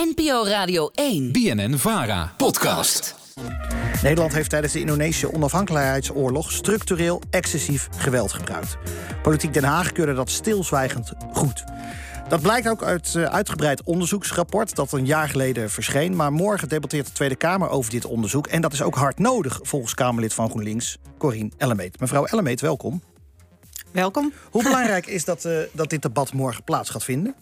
[0.00, 1.32] NPO Radio 1.
[1.32, 2.32] BNN Vara.
[2.36, 3.14] Podcast.
[4.02, 8.76] Nederland heeft tijdens de Indonesische onafhankelijkheidsoorlog structureel excessief geweld gebruikt.
[9.22, 11.64] Politiek Den Haag keurde dat stilzwijgend goed.
[12.28, 16.16] Dat blijkt ook uit uh, uitgebreid onderzoeksrapport dat een jaar geleden verscheen.
[16.16, 18.46] Maar morgen debatteert de Tweede Kamer over dit onderzoek.
[18.46, 22.00] En dat is ook hard nodig, volgens Kamerlid van GroenLinks, Corine Ellemeet.
[22.00, 23.02] Mevrouw Ellemeet, welkom.
[23.90, 24.32] Welkom.
[24.50, 27.34] Hoe belangrijk is dat, uh, dat dit debat morgen plaats gaat vinden?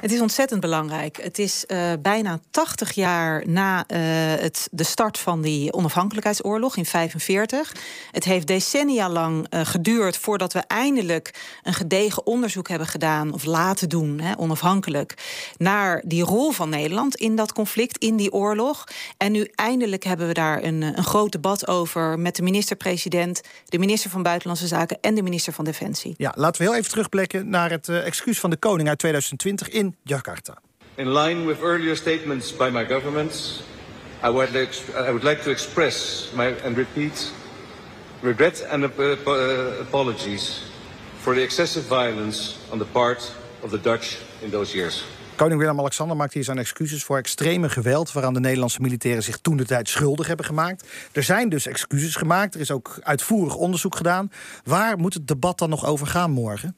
[0.00, 1.22] Het is ontzettend belangrijk.
[1.22, 3.98] Het is uh, bijna 80 jaar na uh,
[4.40, 7.82] het, de start van die onafhankelijkheidsoorlog in 1945.
[8.10, 13.44] Het heeft decennia lang uh, geduurd voordat we eindelijk een gedegen onderzoek hebben gedaan, of
[13.44, 15.14] laten doen, hè, onafhankelijk,
[15.56, 18.84] naar die rol van Nederland in dat conflict, in die oorlog.
[19.16, 23.78] En nu eindelijk hebben we daar een, een groot debat over met de minister-president, de
[23.78, 26.14] minister van Buitenlandse Zaken en de minister van Defensie.
[26.16, 29.96] Ja, laten we heel even terugblikken naar het excuus van de koning uit 2020 in
[30.02, 30.54] Jakarta.
[30.94, 33.62] In line with earlier statements by my government,
[34.22, 37.32] I would like, I would like to express my, and repeat
[38.20, 40.62] regret and uh, apologies
[41.18, 45.04] for the excessive violence on the part of the Dutch in those years.
[45.36, 48.12] Koning Willem-Alexander maakt hier zijn excuses voor extreme geweld...
[48.12, 50.88] waaraan de Nederlandse militairen zich toen de tijd schuldig hebben gemaakt.
[51.12, 54.30] Er zijn dus excuses gemaakt, er is ook uitvoerig onderzoek gedaan.
[54.64, 56.76] Waar moet het debat dan nog over gaan morgen?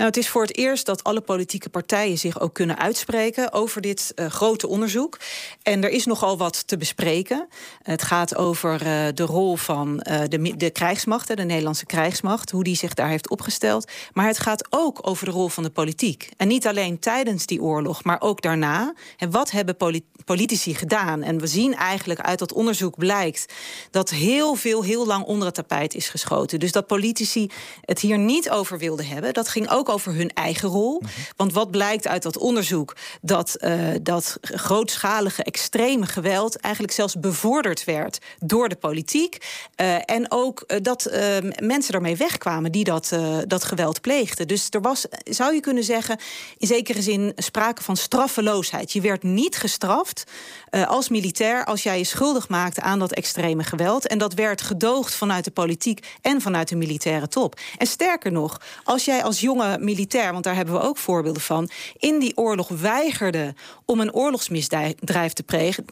[0.00, 3.80] Nou, het is voor het eerst dat alle politieke partijen zich ook kunnen uitspreken over
[3.80, 5.18] dit uh, grote onderzoek.
[5.62, 7.48] En er is nogal wat te bespreken.
[7.82, 12.64] Het gaat over uh, de rol van uh, de, de krijgsmacht, de Nederlandse krijgsmacht, hoe
[12.64, 13.90] die zich daar heeft opgesteld.
[14.12, 16.28] Maar het gaat ook over de rol van de politiek.
[16.36, 18.94] En niet alleen tijdens die oorlog, maar ook daarna.
[19.16, 19.76] En wat hebben
[20.24, 21.22] politici gedaan?
[21.22, 23.52] En we zien eigenlijk uit dat onderzoek blijkt
[23.90, 26.60] dat heel veel heel lang onder het tapijt is geschoten.
[26.60, 29.34] Dus dat politici het hier niet over wilden hebben.
[29.34, 31.00] Dat ging ook over hun eigen rol.
[31.00, 31.24] Mm -hmm.
[31.36, 32.96] Want wat blijkt uit dat onderzoek?
[33.20, 39.36] Dat, uh, dat grootschalige extreme geweld eigenlijk zelfs bevorderd werd door de politiek.
[39.76, 41.10] Uh, en ook uh, dat
[41.58, 43.16] mensen daarmee wegkwamen die dat,
[43.46, 44.48] dat geweld pleegden.
[44.48, 46.18] Dus er was, zou je kunnen zeggen,
[46.58, 48.92] in zekere zin sprake van straffeloosheid.
[48.92, 50.24] Je werd niet gestraft
[50.86, 54.06] als militair als jij je schuldig maakte aan dat extreme geweld.
[54.06, 57.58] En dat werd gedoogd vanuit de politiek en vanuit de militaire top.
[57.78, 61.70] En sterker nog, als jij als jonge militair, want daar hebben we ook voorbeelden van,
[61.98, 63.54] in die oorlog weigerde
[63.84, 65.42] om een oorlogsmisdrijf te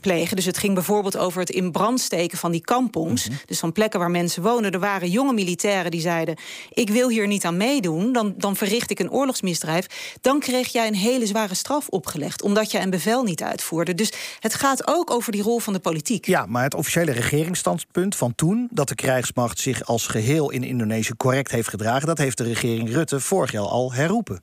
[0.00, 0.36] plegen.
[0.36, 3.28] Dus het ging bijvoorbeeld over het in brand steken van die kampongs.
[3.28, 3.42] Mm -hmm.
[3.46, 4.72] Dus van plekken waar mensen wonen.
[4.72, 6.36] Er waren jonge militairen die zeiden:
[6.72, 9.86] Ik wil hier niet aan meedoen, dan, dan verricht ik een oorlogsmisdrijf.
[10.20, 13.94] Dan kreeg jij een hele zware straf opgelegd, omdat je een bevel niet uitvoerde.
[13.94, 16.26] Dus het gaat ook over die rol van de politiek.
[16.26, 21.16] Ja, maar het officiële regeringsstandpunt van toen, dat de krijgsmacht zich als geheel in Indonesië
[21.16, 24.42] correct heeft gedragen, dat heeft de regering Rutte vorig jaar al herroepen.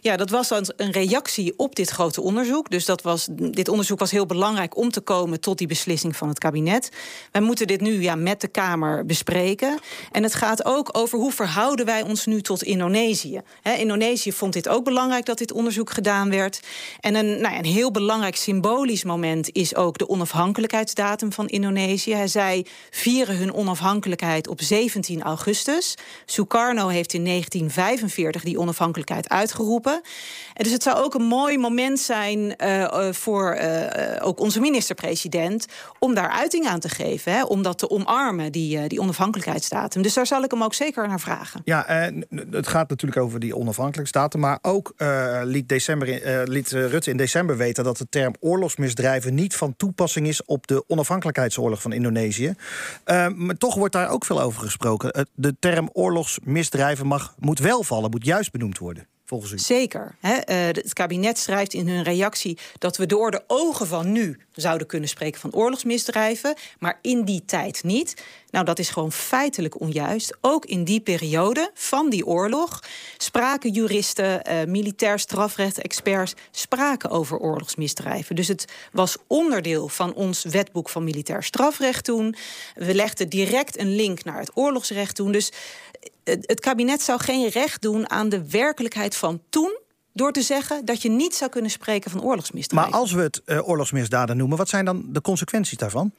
[0.00, 2.70] Ja, dat was dan een reactie op dit grote onderzoek.
[2.70, 6.28] Dus dat was, dit onderzoek was heel belangrijk om te komen tot die beslissing van
[6.28, 6.90] het kabinet.
[7.32, 9.78] Wij moeten dit nu ja, met de Kamer bespreken.
[10.12, 13.40] En het gaat ook over hoe verhouden wij ons nu tot Indonesië.
[13.78, 16.60] Indonesië vond dit ook belangrijk dat dit onderzoek gedaan werd.
[17.00, 22.14] En een, nou een heel belangrijk symbolisch moment is ook de onafhankelijkheidsdatum van Indonesië.
[22.14, 25.94] Hij zij vieren hun onafhankelijkheid op 17 augustus.
[26.24, 29.74] Sukarno heeft in 1945 die onafhankelijkheid uitgeroepen.
[30.62, 35.66] Dus het zou ook een mooi moment zijn uh, voor uh, ook onze minister-president
[35.98, 40.02] om daar uiting aan te geven, hè, om dat te omarmen, die, die onafhankelijkheidsdatum.
[40.02, 41.60] Dus daar zal ik hem ook zeker naar vragen.
[41.64, 42.10] Ja,
[42.50, 44.94] het gaat natuurlijk over die onafhankelijkheidsdatum, maar ook
[45.42, 50.44] liet, december, liet Rutte in december weten dat de term oorlogsmisdrijven niet van toepassing is
[50.44, 52.54] op de onafhankelijkheidsoorlog van Indonesië.
[53.34, 55.28] maar toch wordt daar ook veel over gesproken.
[55.34, 59.58] de term oorlogsmisdrijven mag, moet wel vallen, moet juist benoemd worden volgens u?
[59.58, 60.14] Zeker.
[60.20, 60.34] Hè?
[60.34, 64.86] Uh, het kabinet schrijft in hun reactie dat we door de ogen van nu zouden
[64.86, 68.22] kunnen spreken van oorlogsmisdrijven, maar in die tijd niet.
[68.50, 70.36] Nou, dat is gewoon feitelijk onjuist.
[70.40, 72.82] Ook in die periode van die oorlog
[73.16, 78.36] spraken juristen, uh, militair strafrecht-experts spraken over oorlogsmisdrijven.
[78.36, 82.34] Dus het was onderdeel van ons wetboek van militair strafrecht toen.
[82.74, 85.32] We legden direct een link naar het oorlogsrecht toen.
[85.32, 85.52] Dus
[86.26, 89.78] het kabinet zou geen recht doen aan de werkelijkheid van toen
[90.12, 92.90] door te zeggen dat je niet zou kunnen spreken van oorlogsmisdrijven.
[92.90, 96.12] Maar als we het uh, oorlogsmisdaden noemen, wat zijn dan de consequenties daarvan?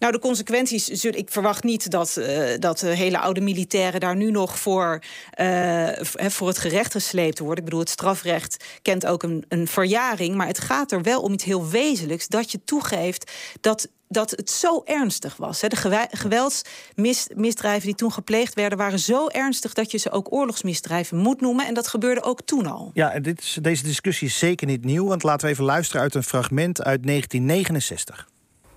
[0.00, 1.04] Nou, de consequenties.
[1.04, 5.02] Ik verwacht niet dat, uh, dat hele oude militairen daar nu nog voor,
[5.40, 7.58] uh, voor het gerecht gesleept worden.
[7.58, 10.34] Ik bedoel, het strafrecht kent ook een, een verjaring.
[10.34, 12.28] Maar het gaat er wel om iets heel wezenlijks.
[12.28, 15.60] Dat je toegeeft dat dat het zo ernstig was.
[15.60, 18.78] De geweldsmisdrijven die toen gepleegd werden...
[18.78, 21.66] waren zo ernstig dat je ze ook oorlogsmisdrijven moet noemen.
[21.66, 22.90] En dat gebeurde ook toen al.
[22.94, 25.06] Ja, en dit is, deze discussie is zeker niet nieuw.
[25.06, 28.28] Want laten we even luisteren uit een fragment uit 1969.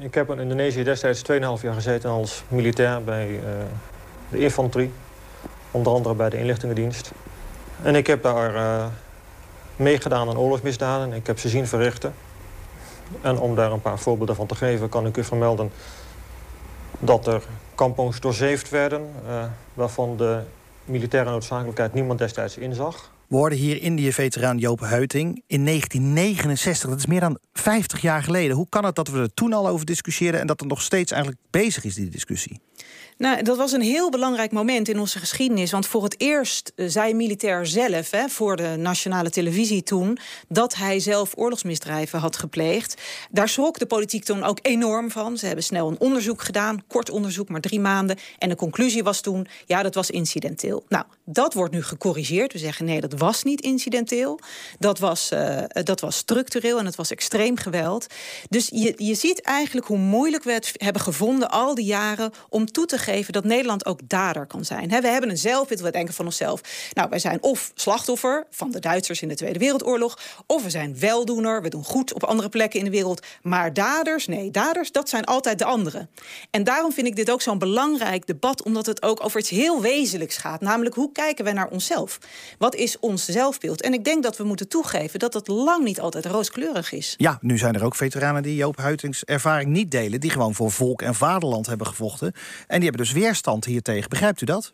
[0.00, 3.40] Ik heb in Indonesië destijds 2,5 jaar gezeten als militair bij uh,
[4.28, 4.92] de infanterie.
[5.70, 7.12] Onder andere bij de inlichtingendienst.
[7.82, 8.86] En ik heb daar uh,
[9.76, 11.12] meegedaan aan oorlogsmisdaden.
[11.12, 12.14] Ik heb ze zien verrichten.
[13.20, 15.70] En om daar een paar voorbeelden van te geven, kan ik u vermelden
[16.98, 17.42] dat er
[17.74, 19.44] kampongs doorzeefd werden, uh,
[19.74, 20.40] waarvan de
[20.84, 23.10] militaire noodzakelijkheid niemand destijds inzag.
[23.30, 26.88] We hoorden hier Indië-veteraan Joop Heuting in 1969.
[26.88, 28.56] Dat is meer dan 50 jaar geleden.
[28.56, 31.12] Hoe kan het dat we er toen al over discussieerden en dat er nog steeds
[31.12, 32.60] eigenlijk bezig is, die discussie?
[33.20, 35.70] Nou, dat was een heel belangrijk moment in onze geschiedenis.
[35.70, 40.18] Want voor het eerst uh, zei militair zelf, hè, voor de nationale televisie toen,
[40.48, 43.02] dat hij zelf oorlogsmisdrijven had gepleegd.
[43.30, 45.36] Daar schrok de politiek toen ook enorm van.
[45.36, 48.18] Ze hebben snel een onderzoek gedaan, kort onderzoek, maar drie maanden.
[48.38, 50.84] En de conclusie was toen, ja, dat was incidenteel.
[50.88, 52.52] Nou, dat wordt nu gecorrigeerd.
[52.52, 54.38] We zeggen nee, dat was niet incidenteel.
[54.78, 58.06] Dat was, uh, dat was structureel en het was extreem geweld.
[58.48, 62.66] Dus je, je ziet eigenlijk hoe moeilijk we het hebben gevonden al die jaren om
[62.66, 64.88] toe te geven dat Nederland ook dader kan zijn.
[64.88, 66.60] we hebben een zelfbeeld, we denken van onszelf.
[66.92, 70.98] Nou, wij zijn of slachtoffer van de Duitsers in de Tweede Wereldoorlog, of we zijn
[70.98, 73.26] weldoener, we doen goed op andere plekken in de wereld.
[73.42, 76.10] Maar daders, nee, daders, dat zijn altijd de anderen.
[76.50, 79.80] En daarom vind ik dit ook zo'n belangrijk debat, omdat het ook over iets heel
[79.80, 80.60] wezenlijks gaat.
[80.60, 82.18] Namelijk, hoe kijken wij naar onszelf?
[82.58, 83.82] Wat is ons zelfbeeld?
[83.82, 87.14] En ik denk dat we moeten toegeven dat dat lang niet altijd rooskleurig is.
[87.16, 90.70] Ja, nu zijn er ook veteranen die Joop Huitings ervaring niet delen, die gewoon voor
[90.70, 92.32] volk en vaderland hebben gevochten.
[92.66, 94.08] En die hebben dus weerstand hiertegen.
[94.08, 94.72] Begrijpt u dat?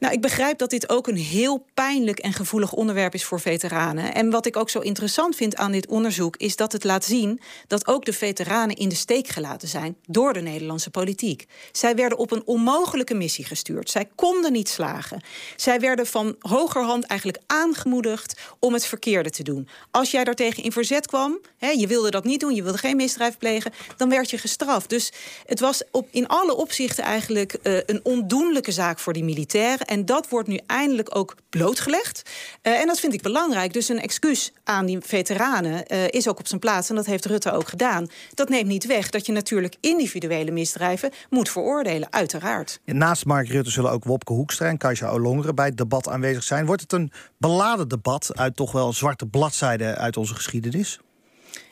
[0.00, 4.14] Nou, ik begrijp dat dit ook een heel pijnlijk en gevoelig onderwerp is voor veteranen.
[4.14, 7.40] En wat ik ook zo interessant vind aan dit onderzoek is dat het laat zien
[7.66, 11.46] dat ook de veteranen in de steek gelaten zijn door de Nederlandse politiek.
[11.72, 13.90] Zij werden op een onmogelijke missie gestuurd.
[13.90, 15.20] Zij konden niet slagen.
[15.56, 19.68] Zij werden van hogerhand eigenlijk aangemoedigd om het verkeerde te doen.
[19.90, 22.96] Als jij daartegen in verzet kwam, hè, je wilde dat niet doen, je wilde geen
[22.96, 24.88] misdrijf plegen, dan werd je gestraft.
[24.88, 25.12] Dus
[25.46, 29.88] het was op, in alle opzichten eigenlijk uh, een ondoenlijke zaak voor die militairen.
[29.90, 32.30] En dat wordt nu eindelijk ook blootgelegd.
[32.62, 33.72] Uh, en dat vind ik belangrijk.
[33.72, 36.88] Dus een excuus aan die veteranen uh, is ook op zijn plaats.
[36.88, 38.06] En dat heeft Rutte ook gedaan.
[38.34, 42.80] Dat neemt niet weg dat je natuurlijk individuele misdrijven moet veroordelen, uiteraard.
[42.84, 46.66] naast Mark Rutte zullen ook Wopke Hoekstra en Kajsa Olongeren bij het debat aanwezig zijn.
[46.66, 51.00] Wordt het een beladen debat uit toch wel zwarte bladzijden uit onze geschiedenis?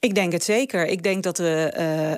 [0.00, 0.86] Ik denk het zeker.
[0.86, 1.74] Ik denk dat de,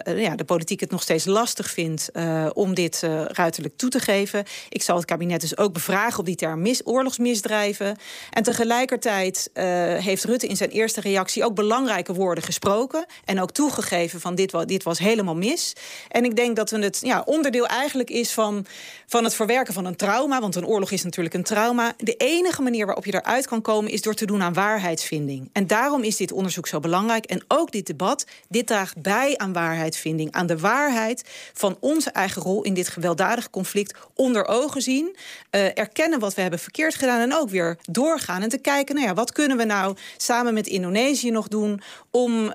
[0.09, 3.91] uh, ja, de politiek het nog steeds lastig vindt uh, om dit uh, ruiterlijk toe
[3.91, 4.45] te geven.
[4.69, 7.97] Ik zal het kabinet dus ook bevragen op die term mis, oorlogsmisdrijven.
[8.31, 9.51] En tegelijkertijd
[9.99, 13.07] heeft Rutte in zijn eerste reactie ook belangrijke woorden gesproken.
[13.25, 15.73] En ook toegegeven van dit, dit was helemaal mis.
[16.09, 18.67] En ik denk dat het ja, onderdeel eigenlijk is van,
[19.07, 20.41] van het verwerken van een trauma.
[20.41, 21.95] Want een oorlog is natuurlijk een trauma.
[21.97, 25.51] De enige manier waarop je eruit kan komen is door te doen aan waarheidsvinding.
[25.53, 27.25] En daarom is dit onderzoek zo belangrijk.
[27.25, 28.27] En ook dit debat.
[28.49, 33.51] Dit draagt bij aan waarheidsvinding, aan de waarheid van onze eigen rol in dit gewelddadige
[33.51, 35.17] conflict onder ogen zien,
[35.51, 39.07] uh, erkennen wat we hebben verkeerd gedaan en ook weer doorgaan en te kijken, nou
[39.07, 42.53] ja, wat kunnen we nou samen met Indonesië nog doen om uh,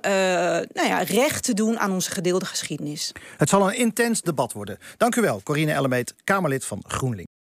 [0.73, 3.11] nou ja, recht te doen aan onze gedeelde geschiedenis.
[3.37, 4.77] Het zal een intens debat worden.
[4.97, 7.36] Dank u wel, Corine Ellemeet, Kamerlid van GroenLinks.